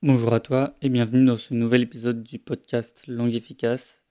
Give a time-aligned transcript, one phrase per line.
[0.00, 4.04] Bonjour à toi et bienvenue dans ce nouvel épisode du podcast Langue efficace.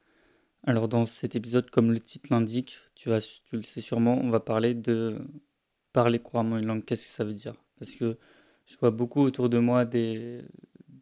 [0.66, 4.74] Alors dans cet épisode, comme le titre l'indique, tu, le sais sûrement, on va parler
[4.74, 5.18] de
[5.94, 6.84] parler couramment une langue.
[6.84, 7.56] Qu'est-ce que ça veut dire?
[7.80, 8.18] Parce que
[8.66, 10.42] je vois beaucoup autour de moi des,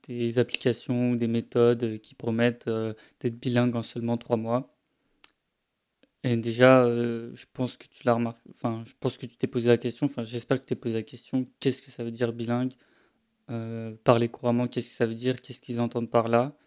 [0.03, 4.77] des applications ou des méthodes qui promettent euh, d'être bilingue en seulement trois mois.
[6.23, 9.47] Et déjà, euh, je pense que tu l'as remarqué, enfin, je pense que tu t'es
[9.47, 12.11] posé la question, enfin, j'espère que tu t'es posé la question, qu'est-ce que ça veut
[12.11, 12.73] dire bilingue?
[13.51, 16.57] Euh, parler couramment, qu'est-ce que ça veut dire, qu'est-ce qu'ils entendent par là.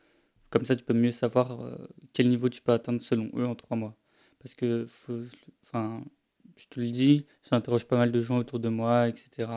[0.50, 1.76] Comme ça, tu peux mieux savoir euh,
[2.12, 3.96] quel niveau tu peux atteindre selon eux en trois mois.
[4.38, 4.86] Parce que,
[5.62, 6.04] enfin,
[6.56, 9.50] je te le dis, j'interroge pas mal de gens autour de moi, etc.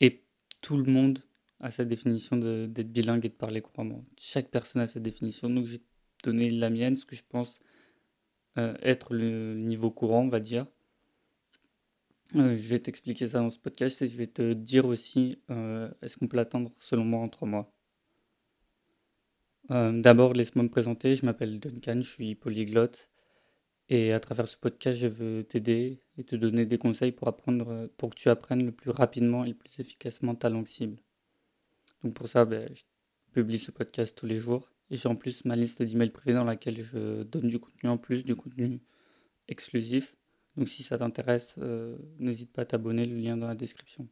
[0.00, 0.24] Et
[0.60, 1.20] tout le monde
[1.60, 4.04] a sa définition d'être bilingue et de parler couramment.
[4.18, 5.48] Chaque personne a sa définition.
[5.48, 5.80] Donc, j'ai
[6.24, 7.60] donné la mienne, ce que je pense
[8.58, 10.66] euh, être le niveau courant, on va dire.
[12.34, 15.88] Euh, je vais t'expliquer ça dans ce podcast et je vais te dire aussi euh,
[16.02, 17.72] est-ce qu'on peut l'atteindre selon moi en trois mois.
[19.70, 21.14] Euh, d'abord, laisse-moi me présenter.
[21.14, 23.10] Je m'appelle Duncan, je suis polyglotte
[23.88, 27.88] et à travers ce podcast, je veux t'aider et te donner des conseils pour apprendre,
[27.96, 30.98] pour que tu apprennes le plus rapidement et le plus efficacement ta langue cible.
[32.02, 32.82] Donc pour ça, ben, je
[33.32, 36.44] publie ce podcast tous les jours et j'ai en plus ma liste d'emails privés dans
[36.44, 38.80] laquelle je donne du contenu en plus, du contenu
[39.46, 40.16] exclusif
[40.56, 44.08] donc si ça t'intéresse, euh, n'hésite pas à t'abonner, le lien dans la description.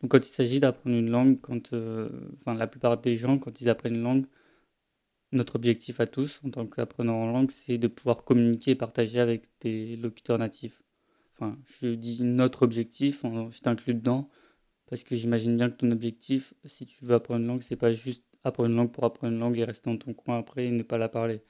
[0.00, 2.08] Donc quand il s'agit d'apprendre une langue, quand, euh,
[2.40, 4.26] enfin la plupart des gens, quand ils apprennent une langue,
[5.32, 9.20] notre objectif à tous en tant qu'apprenant en langue, c'est de pouvoir communiquer et partager
[9.20, 10.82] avec des locuteurs natifs.
[11.34, 14.30] Enfin, je dis notre objectif, je t'inclus dedans,
[14.86, 17.92] parce que j'imagine bien que ton objectif, si tu veux apprendre une langue, c'est pas
[17.92, 20.70] juste apprendre une langue pour apprendre une langue et rester dans ton coin après et
[20.70, 21.42] ne pas la parler.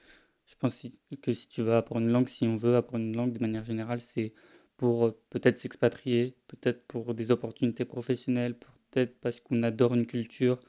[0.47, 0.87] Je pense
[1.21, 3.65] que si tu veux apprendre une langue, si on veut apprendre une langue de manière
[3.65, 4.33] générale, c'est
[4.77, 10.59] pour euh, peut-être s'expatrier, peut-être pour des opportunités professionnelles, peut-être parce qu'on adore une culture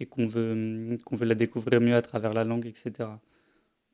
[0.00, 3.20] et qu'on veut, hum, veut la découvrir mieux à travers la langue, etc.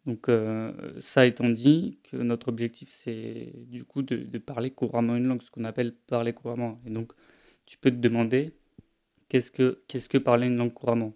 [0.06, 5.17] Donc euh, ça étant dit, que notre objectif c'est du coup de, de, parler couramment
[5.17, 6.80] une langue, ce qu'on appelle parler couramment.
[6.86, 7.12] Et donc
[7.67, 8.52] tu peux te demander
[9.28, 11.14] qu'est-ce que, qu'est-ce que parler une langue couramment?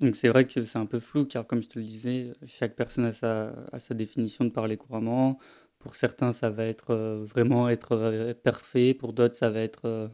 [0.00, 2.76] Donc c'est vrai que c'est un peu flou car comme je te le disais, chaque
[2.76, 5.38] personne a sa, définition de parler couramment.
[5.78, 10.10] Pour certains, ça va être euh, vraiment être euh, parfait, pour d'autres, ça va être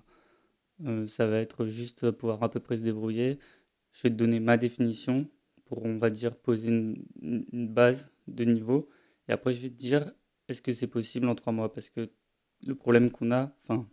[0.85, 3.39] euh, ça va être juste pouvoir à peu près se débrouiller.
[3.93, 5.29] Je vais te donner ma définition
[5.65, 8.89] pour, on va dire, poser une, une base de niveau.
[9.29, 10.13] Et après, je vais te dire,
[10.49, 11.73] est-ce que c'est possible en trois mois?
[11.73, 12.11] Parce que
[12.67, 13.89] le problème qu'on a, enfin,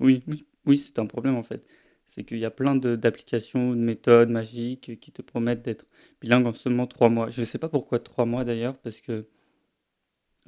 [0.00, 0.24] oui,
[0.66, 1.64] oui, c'est un problème en fait
[2.06, 5.86] c'est qu'il y a plein d'applications, de, méthodes magiques qui te promettent d'être
[6.20, 7.30] bilingue en seulement trois mois.
[7.30, 9.28] Je ne sais pas pourquoi trois mois d'ailleurs, parce que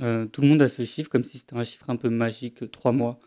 [0.01, 2.71] euh, tout le monde a ce chiffre comme si c'était un chiffre un peu magique,
[2.71, 3.19] trois mois.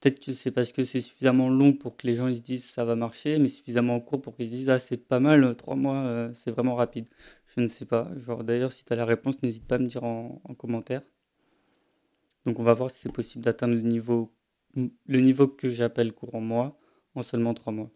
[0.00, 2.84] Peut-être que c'est parce que c'est suffisamment long pour que les gens se disent ça
[2.84, 5.98] va marcher, mais suffisamment court pour qu'ils se disent ah c'est pas mal, trois mois,
[6.04, 7.06] euh, c'est vraiment rapide.
[7.56, 8.10] Je ne sais pas.
[8.18, 11.02] Genre d'ailleurs si tu as la réponse, n'hésite pas à me dire en, en commentaire.
[12.46, 14.34] Donc on va voir si c'est possible d'atteindre le niveau,
[14.74, 16.78] le niveau que j'appelle courant mois
[17.14, 17.90] en seulement trois mois.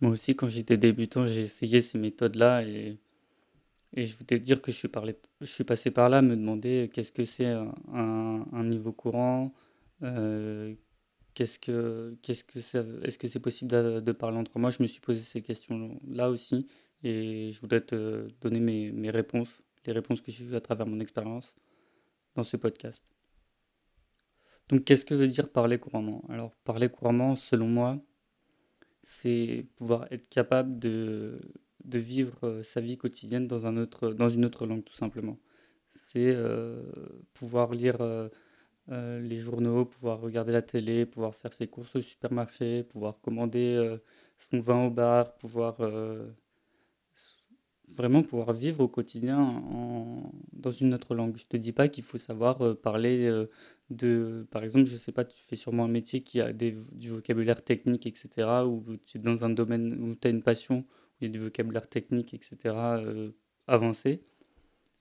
[0.00, 2.98] Moi aussi, quand j'étais débutant, j'ai essayé ces méthodes-là et,
[3.94, 4.88] et je voulais dire que je suis,
[5.40, 7.52] je suis passé par là, me demander qu'est-ce que c'est
[7.92, 9.52] un, niveau courant,
[10.02, 10.74] euh,
[11.34, 14.70] qu'est-ce que, qu'est-ce que ça, est-ce que c'est possible de, de, parler en trois mois?
[14.70, 16.66] Je me suis posé ces questions-là aussi
[17.02, 20.86] et je voudrais te donner mes, mes réponses, les réponses que j'ai eues à travers
[20.86, 21.54] mon expérience
[22.36, 23.04] dans ce podcast.
[24.70, 26.22] Donc, qu'est-ce que veut dire parler couramment?
[26.28, 27.98] Alors, parler couramment, selon moi,
[29.02, 31.40] c'est pouvoir être capable de,
[31.84, 35.38] de vivre euh, sa vie quotidienne dans, un autre, dans une autre langue, tout simplement.
[35.88, 36.82] C'est euh,
[37.34, 38.28] pouvoir lire euh,
[39.20, 43.98] les journaux, pouvoir regarder la télé, pouvoir faire ses courses au supermarché, pouvoir commander
[44.38, 45.78] son vin au bar, pouvoir
[47.96, 51.36] vraiment pouvoir vivre au quotidien en, dans une autre langue.
[51.36, 53.46] Je te dis pas qu'il faut savoir parler
[53.90, 57.10] de, par exemple, je sais pas, tu fais sûrement un métier qui a des, du
[57.10, 60.84] vocabulaire technique, etc., ou tu es dans un domaine où tu as une passion, où
[61.20, 63.30] il y a du vocabulaire technique, etc., euh,
[63.66, 64.22] avancé.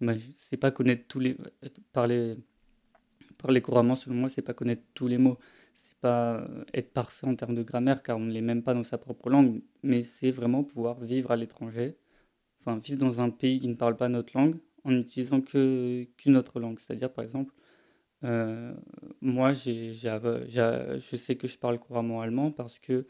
[0.02, 1.38] Ben, c'est pas connaître tous les,
[1.94, 2.38] parler,
[3.38, 5.38] parler couramment, selon moi, c'est pas connaître tous les mots.
[5.74, 8.84] C'est pas être parfait en termes de grammaire, car on ne l'est même pas dans
[8.84, 11.96] sa propre langue, mais c'est vraiment pouvoir vivre à l'étranger
[12.62, 16.38] enfin, vivre dans un pays qui ne parle pas notre langue en n'utilisant que, qu'une
[16.38, 16.80] autre langue.
[16.80, 17.54] C'est-à-dire, par exemple,
[18.24, 18.74] euh,
[19.22, 23.08] moi, j'ai, je sais que je parle couramment allemand parce que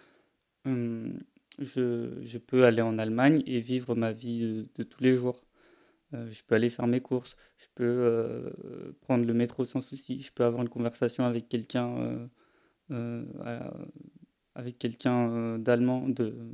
[0.66, 1.20] hum,
[1.60, 5.44] je, je, peux aller en Allemagne et vivre ma vie de, tous les jours.
[6.14, 8.52] Euh, je peux aller faire mes courses, je peux euh,
[9.02, 12.30] prendre le métro sans souci, je peux avoir une conversation avec quelqu'un
[14.56, 16.08] avec quelqu'un d'allemand,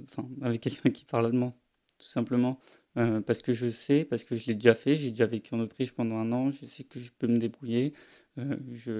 [0.03, 1.57] enfin, avec quelqu'un qui parle allemand,
[1.97, 2.59] tout simplement,
[2.97, 5.59] euh, parce que je sais, parce que je l'ai déjà fait, j'ai déjà vécu en
[5.59, 7.93] Autriche pendant un an, je sais que je peux me débrouiller,
[8.37, 8.55] euh,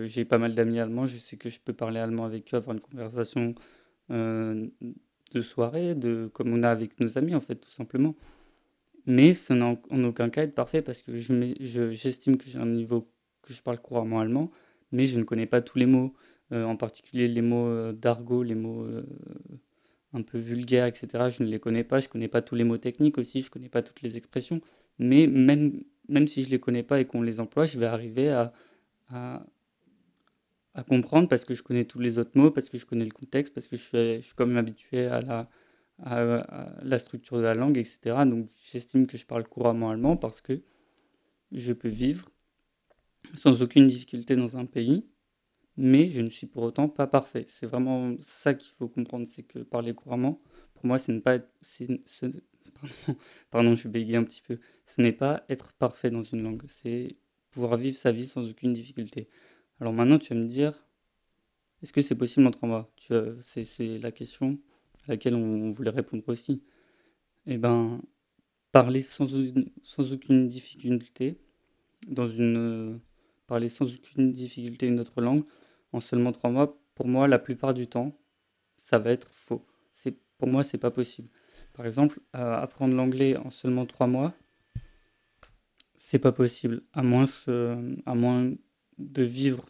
[0.05, 2.75] j'ai pas mal d'amis allemands, je sais que je peux parler allemand avec eux, avoir
[2.75, 3.55] une conversation
[4.11, 4.67] euh,
[5.33, 8.15] de soirée, de, comme on a avec nos amis, en fait, tout simplement.
[9.05, 13.09] Mais ce n'est en, aucun cas être parfait parce que j'estime que j'ai un niveau
[13.43, 14.51] que je parle couramment allemand,
[14.91, 16.13] mais je ne connais pas tous les mots,
[16.51, 18.87] en particulier les mots d'argot, les mots
[20.15, 21.29] un peu vulgaires, etc.
[21.29, 23.69] Je ne les connais pas, je connais pas tous les mots techniques aussi, je connais
[23.69, 24.61] pas toutes les expressions,
[24.99, 28.29] mais même, même si je les connais pas et qu'on les emploie, je vais arriver
[28.29, 28.53] à,
[29.09, 29.45] à,
[30.87, 33.53] comprendre parce que je connais tous les autres mots, parce que je connais le contexte,
[33.53, 35.49] parce que je suis, je suis quand même habitué à la,
[36.03, 38.23] à la structure de la langue, etc.
[38.25, 40.61] Donc j'estime que je parle couramment allemand parce que
[41.51, 42.29] je peux vivre
[43.33, 45.05] sans aucune difficulté dans un pays,
[45.77, 47.45] mais je ne suis pour autant pas parfait.
[47.49, 50.41] C'est vraiment ça qu'il faut comprendre, c'est que parler couramment,
[50.75, 52.25] pour moi, ce n'est pas être, c'est- ce-
[52.73, 52.93] pardon,
[53.51, 54.59] pardon, je bégaye un petit peu.
[54.85, 57.17] Ce n'est pas être parfait dans une langue, c'est
[57.51, 59.29] pouvoir vivre sa vie sans aucune difficulté.
[59.81, 60.85] Alors maintenant, tu vas me dire,
[61.81, 62.91] est-ce que c'est possible en trois
[63.41, 64.59] c'est, c'est la question
[65.07, 66.63] à laquelle on, voulait répondre aussi.
[67.47, 68.01] Eh ben,
[68.71, 71.39] parler sans, aucune- sans aucune difficulté,
[72.07, 72.97] dans une, euh,
[73.47, 75.45] parler sans aucune difficulté une autre langue
[75.95, 78.11] en seulement trois mois, pour moi, la plupart du temps,
[78.77, 79.65] ça va être faux.
[80.37, 81.29] Pour moi, c'est pas possible.
[81.73, 84.33] Par exemple, euh, apprendre l'anglais en seulement trois mois,
[85.95, 87.25] c'est pas possible, à moins,
[88.97, 89.65] de vivre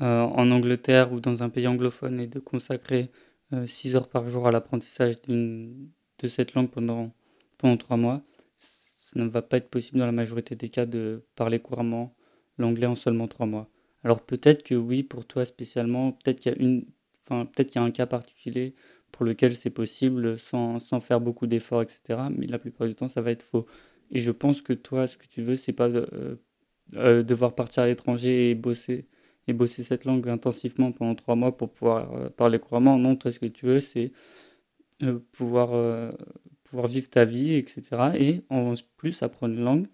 [0.00, 3.10] euh, en Angleterre ou dans un pays anglophone et de consacrer
[3.52, 7.12] euh, 6 heures par jour à l'apprentissage de cette langue pendant,
[7.58, 8.22] 3 mois.
[8.56, 12.14] Ça ne va pas être possible dans la majorité des cas de parler couramment
[12.58, 13.70] l'anglais en seulement 3 mois.
[14.06, 16.86] Alors peut-être que oui, pour toi spécialement, peut-être qu'il y a une,
[17.24, 18.72] enfin, peut-être qu'il y a un cas particulier
[19.10, 22.20] pour lequel c'est possible sans, faire beaucoup d'efforts, etc.
[22.30, 23.66] Mais la plupart du temps, ça va être faux.
[24.12, 26.36] Et je pense que toi, ce que tu veux, c'est pas euh,
[26.94, 29.08] euh, devoir partir à l'étranger et bosser
[29.48, 32.98] et bosser cette langue intensivement pendant trois mois pour pouvoir euh, parler couramment.
[32.98, 34.12] Non, toi, ce que tu veux, c'est
[35.32, 36.12] pouvoir,
[36.62, 38.12] pouvoir vivre ta vie, etc.
[38.14, 39.86] Et en plus, apprendre une langue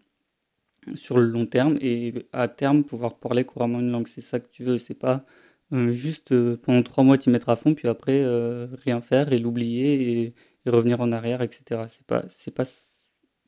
[0.94, 4.08] sur le long terme et à terme pouvoir parler couramment une langue.
[4.08, 4.78] C'est ça que tu veux.
[4.78, 5.24] C'est pas
[5.72, 9.32] euh, juste euh, pendant trois mois t'y mettre à fond, puis après euh, rien faire
[9.32, 10.34] et l'oublier
[10.66, 11.82] et, revenir en arrière, etc.
[11.88, 12.64] C'est pas, c'est pas,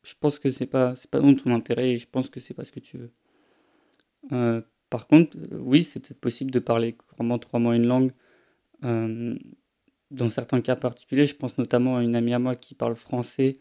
[0.02, 2.54] je pense que c'est pas, c'est pas dans ton intérêt et je pense que c'est
[2.54, 3.12] pas ce que tu veux.
[4.90, 8.12] Par contre, oui, c'est peut-être possible de parler couramment trois mois une langue.
[8.82, 13.58] dans certains cas particuliers, je pense notamment à une amie à moi qui parle français,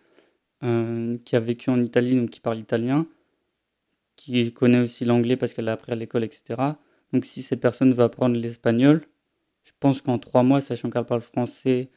[0.61, 3.07] qui a vécu en Italie, donc qui parle italien,
[4.23, 6.61] qui connaît aussi l'anglais parce qu'elle l'a appris à l'école, etc.
[7.11, 9.01] Donc si cette personne veut apprendre l'espagnol,
[9.63, 11.89] je pense qu'en trois mois, sachant qu'elle parle français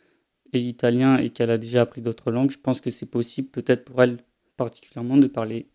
[0.52, 3.84] et italien et qu'elle a déjà appris d'autres langues, je pense que c'est possible peut-être
[3.84, 4.19] pour elle
[4.56, 5.69] particulièrement de parler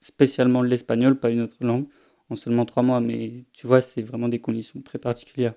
[0.00, 1.86] spécialement l'espagnol, pas une autre langue,
[2.28, 3.00] en seulement trois mois.
[3.00, 5.54] Mais tu vois, c'est vraiment des conditions très particulières.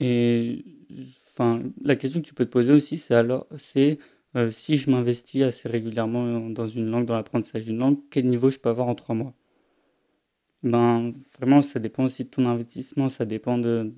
[0.00, 0.64] Et
[1.32, 3.98] enfin, la question que tu peux te poser aussi, c'est alors, c'est
[4.38, 8.50] euh, si je m'investis assez régulièrement dans une langue, dans l'apprentissage d'une langue, quel niveau
[8.50, 9.34] je peux avoir en trois mois?
[10.62, 11.06] Ben,
[11.38, 13.92] vraiment, ça dépend aussi de ton investissement, ça dépend de,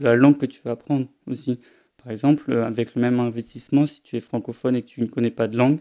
[0.00, 1.60] la langue que tu vas apprendre aussi.
[1.96, 5.06] Par exemple, euh, avec le même investissement, si tu es francophone et que tu ne
[5.06, 5.80] connais pas de langue,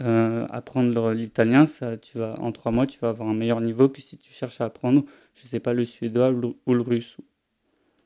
[0.00, 3.88] euh, apprendre l'italien, ça, tu vas, en trois mois, tu vas avoir un meilleur niveau
[3.88, 5.04] que si tu cherches à apprendre,
[5.34, 7.18] je sais pas, le suédois ou le, ou le russe.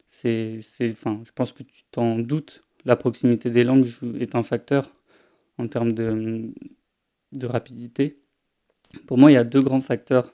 [0.09, 2.66] C'est, enfin, je pense que tu t'en doutes.
[2.87, 3.89] La proximité des langues
[4.21, 4.95] est un facteur
[5.59, 6.53] en termes de,
[7.43, 8.23] rapidité.
[9.09, 10.33] Pour moi, il y a deux grands facteurs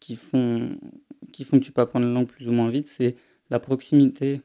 [0.00, 0.76] qui font,
[1.32, 2.88] que tu peux apprendre une langue plus ou moins vite.
[2.88, 3.14] C'est
[3.48, 4.42] la proximité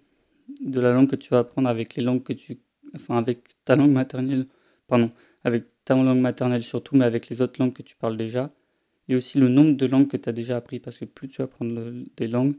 [0.62, 2.60] de la langue que tu vas apprendre avec les langues que tu,
[2.96, 4.46] enfin, avec ta langue maternelle,
[4.88, 5.10] pardon,
[5.44, 8.54] avec ta langue maternelle surtout, mais avec les autres langues que tu parles déjà.
[9.10, 11.38] Et aussi le nombre de langues que tu as déjà appris, parce que plus tu
[11.40, 12.56] vas apprendre des langues,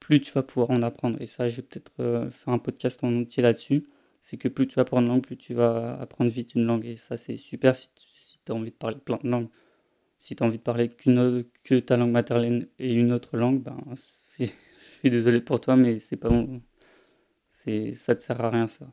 [0.00, 1.20] plus tu vas pouvoir en apprendre.
[1.20, 3.84] Et ça, je vais peut-être euh, faire un podcast en entier là-dessus.
[4.26, 6.84] C'est que plus tu vas apprendre une langue, plus tu vas apprendre vite une langue.
[6.84, 7.90] Et ça, c'est super si
[8.44, 9.46] tu as envie de parler plein de langues.
[10.18, 13.62] Si tu as envie de parler qu'une que ta langue maternelle et une autre langue,
[13.62, 16.60] ben, je suis désolé pour toi, mais c'est pas bon.
[17.50, 18.92] Ça te sert à rien, ça.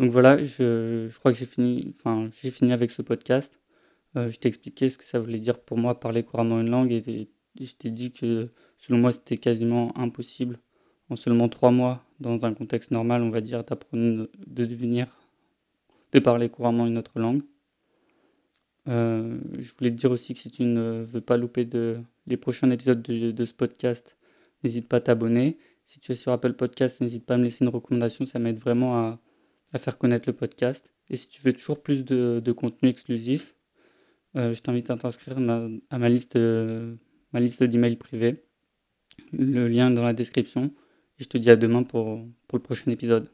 [0.00, 3.60] Donc voilà, je, je crois que j'ai fini, enfin, fini avec ce podcast.
[4.16, 6.90] Euh, je t'ai expliqué ce que ça voulait dire pour moi parler couramment une langue
[6.90, 7.00] et
[7.60, 10.58] je t'ai dit que selon moi c'était quasiment impossible
[11.10, 15.06] en seulement trois mois dans un contexte normal, on va dire, d'apprendre de devenir,
[16.12, 17.42] de parler couramment une autre langue.
[18.88, 22.36] Euh, je voulais te dire aussi que si tu ne veux pas louper de, les
[22.36, 24.16] prochains épisodes de, de ce podcast,
[24.62, 25.58] n'hésite pas à t'abonner.
[25.84, 28.58] Si tu es sur Apple Podcast, n'hésite pas à me laisser une recommandation, ça m'aide
[28.58, 29.20] vraiment à,
[29.78, 30.90] faire connaître le podcast.
[31.10, 33.54] Et si tu veux toujours plus de, contenu exclusif,
[34.36, 38.44] euh, je t'invite à t'inscrire à ma liste, ma liste d'emails privés.
[39.32, 40.72] Le lien est dans la description.
[41.18, 43.30] Je te dis à demain pour le prochain épisode.